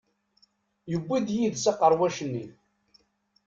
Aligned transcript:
Yewwi-d 0.91 1.27
yid-s 1.37 1.65
aqerwac-nni. 1.71 2.45